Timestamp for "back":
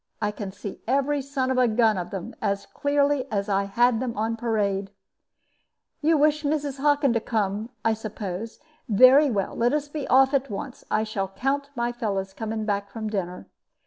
12.65-12.89